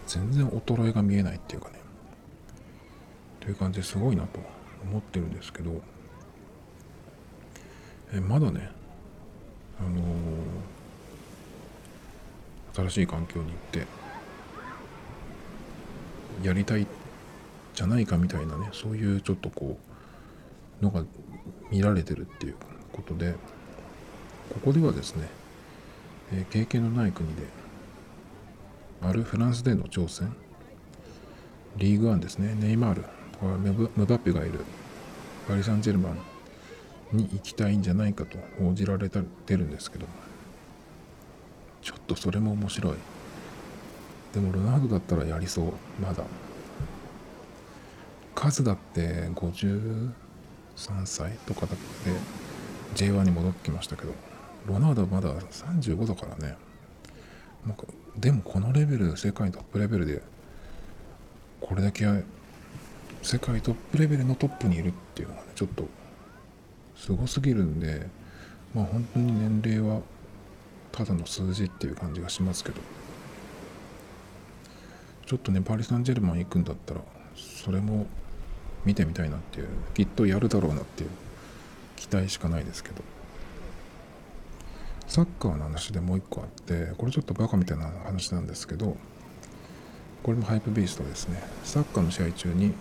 [0.06, 1.76] 全然衰えが見えないっていうかね。
[3.38, 4.40] という感じですごいなと。
[4.82, 5.80] 思ってるんですけど
[8.12, 8.70] えまだね
[9.78, 13.86] あのー、新しい環境に行って
[16.42, 16.86] やりたい
[17.74, 19.78] じゃないかみたいなねそういうちょっとこ
[20.80, 21.04] うのが
[21.70, 22.56] 見られてるっていう
[22.92, 23.34] ことで
[24.52, 25.28] ここではですね、
[26.32, 27.42] え、経験のない国で
[29.00, 30.34] あるフランスでの挑戦
[31.76, 33.19] リーグワンですねネイマール。
[33.40, 34.61] ムバッペがいる。
[35.48, 36.11] パリ・サンジェルマ
[37.12, 39.20] ンに行きたいんじゃないかと報じられて
[39.57, 40.07] るんですけど。
[41.83, 42.94] ちょっとそれも面白い。
[44.35, 45.72] でもロナウドだったらやりそう。
[46.00, 46.24] まだ。
[48.35, 50.12] 数だって53
[51.05, 51.68] 歳とかだっ
[52.94, 54.12] て J1 に戻ってきましたけど。
[54.66, 56.57] ロナウドはまだ35だからね。
[57.66, 57.85] なんか
[58.16, 60.22] でもこのレベル世界トップレベルで
[61.61, 62.07] これだけ
[63.22, 65.87] 世界トップレベルのトップにいるっていうのがねちょっと
[66.96, 68.06] すごすぎるんで
[68.74, 70.00] まあ本当に年齢は
[70.92, 72.80] ただの数字っていう感じがしますけど。
[75.30, 77.02] ちょっとねパリ・サンジェルマン行くんだったら
[77.37, 78.09] それも
[78.85, 81.11] 見てみたいなっていうきっとやるだろうなっていう
[81.94, 82.96] 期待しかないですけど。
[85.06, 88.96] サッカーの話でもう一個あってこれちょっとバカみたいな話なんですけど
[90.24, 91.40] これもハイプビーストですね。
[91.62, 92.74] サッカーの試合中に、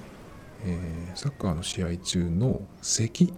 [0.65, 3.33] えー、サッカーの試合中の席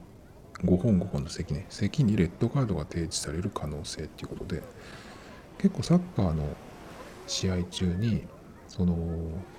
[0.63, 4.61] 5本5本の席ね席にレッドカードが提示される可能性っていうことで
[5.57, 6.55] 結構サッカーの
[7.27, 8.23] 試合中に
[8.67, 8.97] その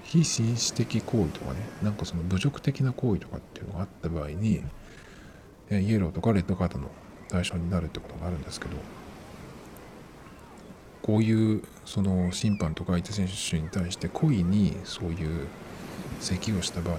[0.02, 4.62] 非紳士的行為とかねなんかその侮辱的な行為とかっていうのがあった場合に
[5.70, 6.90] イエローとかレッドカードの
[7.28, 8.76] 対象になるってことがあるんですけど
[11.02, 15.48] こういうその審判とか相手選手に対して故意にそういう
[16.20, 16.98] 咳をした場合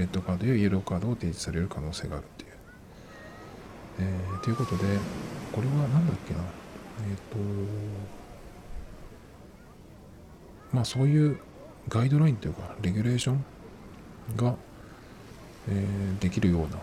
[0.00, 2.50] レッドカードやイエローカードを提示される可能性があるっていう。
[3.98, 4.84] えー、ということで
[5.52, 7.36] これは何だっけなえっ、ー、と
[10.72, 11.38] まあそういう
[11.88, 13.44] ガイドラインというかレギュレーション
[14.36, 14.54] が、
[15.68, 16.78] えー、できるような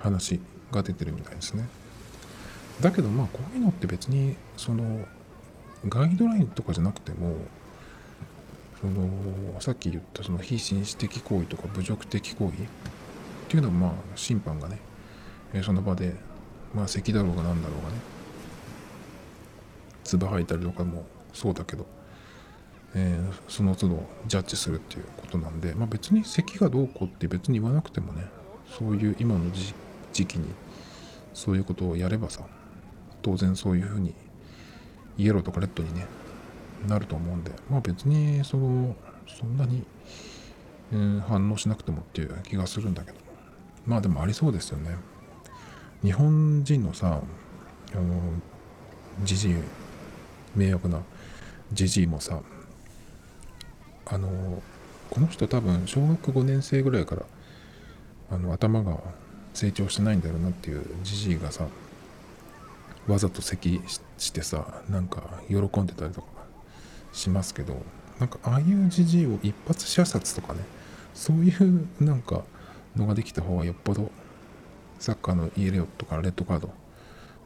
[0.00, 0.40] 話
[0.72, 1.68] が出てるみたいですね。
[2.80, 5.06] だけどまあこういうのって別にその
[5.86, 7.36] ガイドラインとかじゃなくても
[8.80, 9.08] その
[9.60, 12.66] さっき言ったその非紳士的行為とか侮辱的行為っ
[13.48, 14.78] ていうのはまあ審判がね
[15.54, 16.14] えその場で
[16.74, 17.96] まあ咳だろうが何だろうがね
[20.04, 21.86] 唾吐いたりとかもそうだけど、
[22.94, 28.24] えー、その都度ジャッジするっていうことなんで、まあ、別に咳がどうこうって別に言わなくてもね
[28.78, 29.44] そういう今の
[30.12, 30.46] 時期に
[31.34, 32.42] そういうことをやればさ
[33.22, 34.14] 当然そういうふうに
[35.18, 36.06] イエローとかレッドにね
[36.86, 38.94] なると思うんでまあ別にその
[39.26, 39.84] そんなに、
[40.92, 43.26] えー、反応しなくてもっていう気がするんだけど。
[43.86, 44.96] まあでもありそうですよね。
[46.02, 47.20] 日本人のさ
[47.92, 48.20] あの
[49.24, 49.54] じじい
[50.54, 51.00] 迷惑な
[51.72, 52.40] じじいもさ
[54.04, 54.62] あの
[55.08, 57.22] この人多分小学5年生ぐらいから
[58.30, 58.98] あの頭が
[59.54, 61.66] 成長してないんだろうなっていうじじいがさ
[63.06, 63.80] わざと咳
[64.18, 66.35] してさなんか喜んでたりとか。
[67.16, 67.76] しますけど
[68.18, 70.60] なんかああいうじじいを一発射殺とかね
[71.14, 72.44] そういうなんか
[72.94, 74.10] のができた方がよっぽど
[74.98, 76.70] サッカーのイエレオとかレッドカード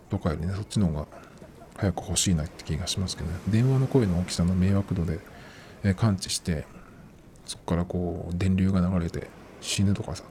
[0.08, 1.06] とかよりねそっちの方が
[1.76, 3.36] 早く欲しいなって気がしますけどね。
[3.48, 5.18] 電話の声の大きさの迷惑度で、
[5.82, 6.66] え感知して
[7.46, 9.28] そこからこう電流が流れて
[9.62, 10.24] 死ぬとかさ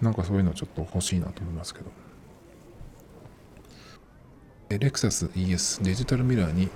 [0.00, 1.90] なんかそういうのちょっと欲しいなと思いますけど。
[4.70, 6.70] レクサス ES デジタルミラーに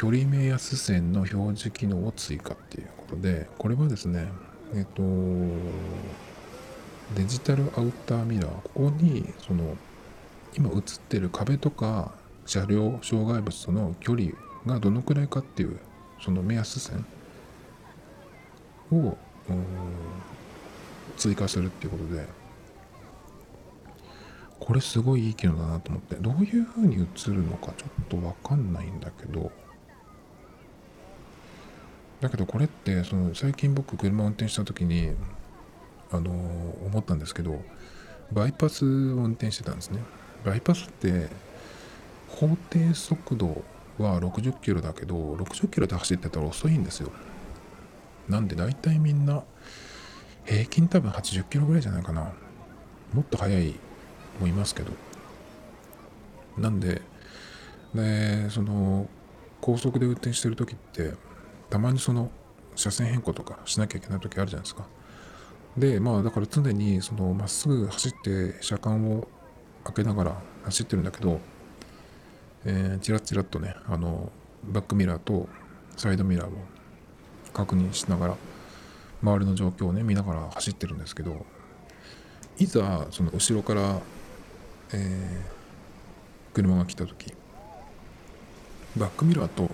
[0.00, 4.28] 距離目安線の表示機能を追加っていうことでこれはですね
[4.72, 5.02] えっと
[7.14, 9.76] デジタルアウターミラーここにその
[10.56, 12.12] 今映ってる壁とか
[12.46, 14.30] 車両障害物との距離
[14.64, 15.78] がどのくらいかっていう
[16.18, 17.04] その目安線
[18.90, 19.18] を
[21.18, 22.26] 追加するっていうことで
[24.58, 29.52] これすごいいい機能だなと思ってどういう風に映るのかちょっと分かんないんだけど
[32.20, 35.12] だけどこれってその最近僕車を運転した時に
[36.12, 36.30] あの
[36.86, 37.62] 思ったんですけど
[38.32, 40.00] バイパスを運転してたんですね。
[40.44, 41.28] バイパスって
[42.28, 43.62] 法定速度
[43.98, 47.10] は60キロだけど60キロで走ってたら遅いんですよ。
[48.28, 49.42] なんで大体みんな
[50.44, 52.32] 平均多分80キロぐらいじゃないかな。
[53.12, 53.74] もっと速い
[54.38, 54.92] もいますけど。
[56.58, 57.02] なんで
[57.94, 59.08] でその
[59.60, 61.14] 高速で運転してる時って
[61.70, 62.30] たまにその
[62.76, 64.86] 車線変更とかしなきゃいけない時あるじゃないですか。
[65.76, 69.28] でまあだから常にそのまっすぐ走って車間を
[69.84, 71.40] 開けながら走ってるんだけど
[72.64, 74.30] えー、チラッチラとねあの
[74.64, 75.48] バックミラーと
[75.96, 76.52] サイドミラーを
[77.54, 78.36] 確認しながら
[79.22, 81.46] 周りの状況をね見ながら走ってるんですけど
[82.58, 84.00] いざその後ろから、
[84.92, 87.32] えー、車が来た時
[88.96, 89.70] バックミラーと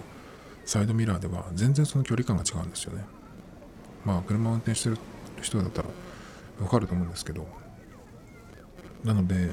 [0.67, 3.05] サイドミラーでは全然その距離感が違うんですよね。
[4.05, 4.99] まあ車を運転してる
[5.41, 5.89] 人だったら
[6.61, 7.47] わかると思うんですけど。
[9.05, 9.51] なので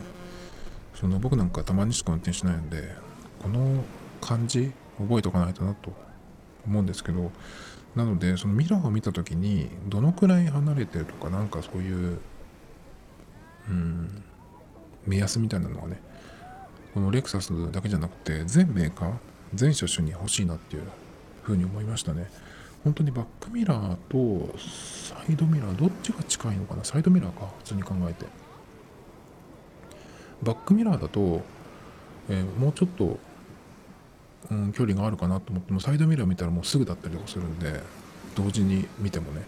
[0.95, 2.95] その僕なんかたまにしか運転しないんで
[3.39, 3.83] この
[4.19, 5.93] 感じ覚えておかないとなと
[6.65, 7.31] 思うんですけど。
[7.95, 12.17] なのでそのミラーを見た時にどのくらい離れてるとかなんかそういう
[13.69, 14.23] うん
[15.05, 15.99] 目安みたいなのがね
[16.93, 19.13] このレクサスだけじゃなくて全メーカー
[19.53, 20.83] 全車種に欲しいなっていう
[21.43, 22.29] ふうに思いましたね。
[22.83, 26.83] 本当にバックミラーとサイドミラーどっちが近いのかな？
[26.83, 28.25] サイドミラーか普通に考えて。
[30.41, 31.41] バックミラーだと、
[32.29, 33.19] えー、もうちょっと
[34.51, 37.79] うん、距離があるかなと思ってもサイドミラー見たらもうすぐだったりとかするんで
[38.35, 39.41] 同時に見てもね。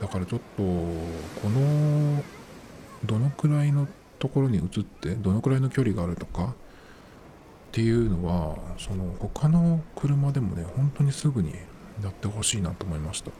[0.00, 0.94] だからちょっとこ
[1.44, 2.22] の
[3.04, 3.88] どのくらいの
[4.20, 6.54] ところに移ってどのくらいの距離があるとか
[7.68, 11.52] っていうのはその他の車でもね本当にすぐに
[12.02, 13.30] やってほしいなと思いました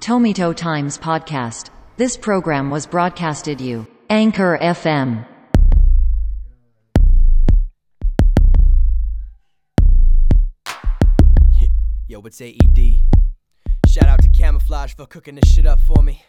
[0.00, 5.24] Tomito Times Podcast This program was broadcasted you Anchor FM
[12.08, 13.00] Yo, it's AED.
[13.88, 16.22] Shout out to Camouflage for cooking this shit up for me.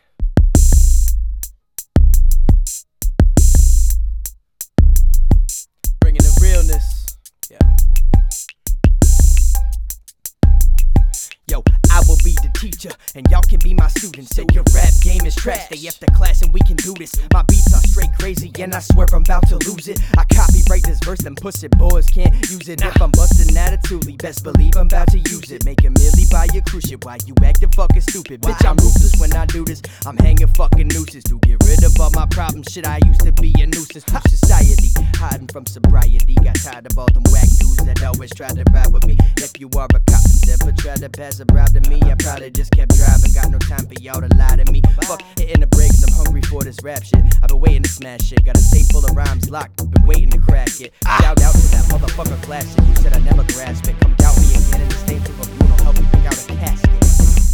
[13.18, 14.36] And y'all can be my students.
[14.36, 15.65] Say your rap game is trash.
[15.65, 17.13] Stay after class, and we can do this.
[17.34, 19.99] My beats are straight crazy and I swear I'm about to lose it.
[20.18, 22.82] I copyright this verse, them pussy boys can't use it.
[22.82, 25.65] If I'm busting attitudely, best believe I'm about to use it.
[25.65, 28.41] Make a milli buy your cruise ship, why you acting fucking stupid?
[28.41, 29.82] Bitch, I'm ruthless when I do this.
[30.05, 32.72] I'm hanging fucking nooses to get rid of all my problems.
[32.72, 36.36] Shit, I used to be a nuisance to society, hiding from sobriety.
[36.43, 39.18] Got tired of all them whack dudes that always try to ride with me.
[39.38, 42.15] If you are a cop and ever try to pass a bribe to me, I
[42.15, 43.06] probably just kept driving.
[43.07, 44.81] I've been got no time for y'all to lie to me.
[45.07, 47.23] Fuck hitting the brakes, I'm hungry for this rap shit.
[47.41, 48.43] I've been waiting to smash it.
[48.45, 50.93] Got a tape full of rhymes locked, been waiting to crack it.
[51.03, 52.83] Shout out to that motherfucker classic.
[52.87, 53.99] You said I never grasp it.
[53.99, 55.77] Come doubt me again in the state tribunal.
[55.83, 57.46] Help me pick out a casket.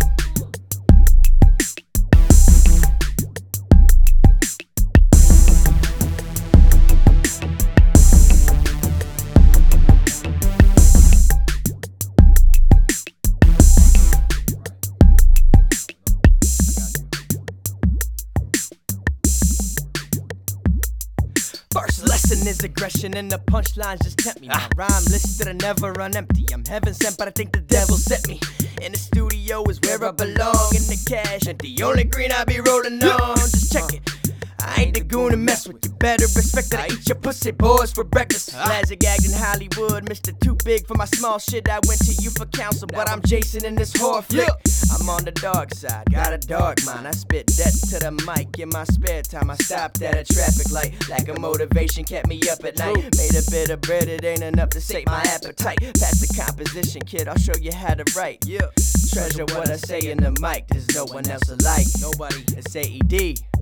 [22.34, 24.48] Lesson is aggression, and the punchlines just tempt me.
[24.48, 24.68] My ah.
[24.76, 26.48] rhyme list that I never run empty.
[26.52, 28.40] I'm heaven sent, but I think the devil sent me.
[28.82, 30.74] In the studio is where I belong.
[30.74, 33.38] In the cash, and the only green I be rolling on.
[33.38, 34.23] Just check it.
[34.66, 35.92] I ain't the goon to mess with you.
[35.92, 38.52] Better respect that I eat your pussy boys for breakfast.
[38.56, 38.68] Ah.
[38.70, 40.38] Lazzy gagged in Hollywood, Mr.
[40.40, 41.70] Too Big for my small shit.
[41.70, 44.50] I went to you for counsel, but I'm Jason in this horror flick.
[44.94, 47.08] I'm on the dark side, got a dark mind.
[47.08, 49.50] I spit death to the mic in my spare time.
[49.50, 50.94] I stopped at a traffic light.
[51.10, 52.96] Lack of motivation kept me up at night.
[53.18, 55.80] Made a bit of bread, it ain't enough to sate my appetite.
[55.80, 58.46] Pass the composition, kid, I'll show you how to write.
[58.46, 58.70] Yeah.
[59.12, 61.88] Treasure what I say in the mic, there's no one else alike.
[62.02, 62.44] Nobody.
[62.58, 63.53] It's AED.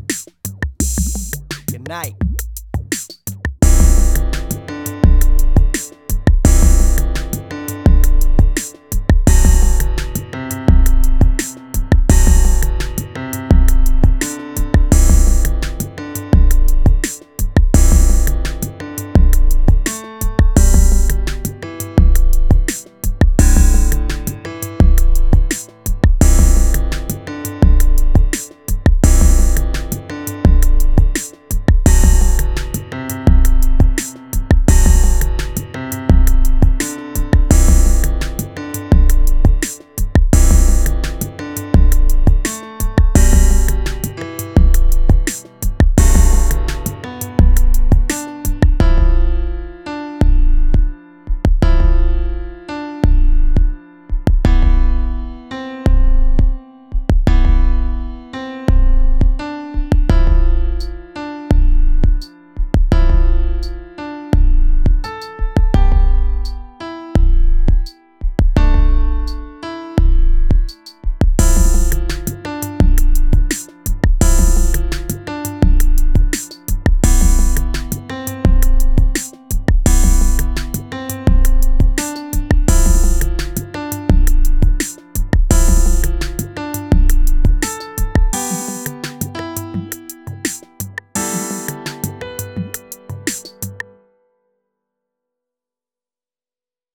[1.71, 2.30] Good night.